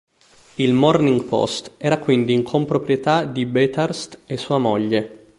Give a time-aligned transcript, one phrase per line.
[0.55, 5.27] Il "Morning Post" era quindi in comproprietà di Bathurst e sua moglie.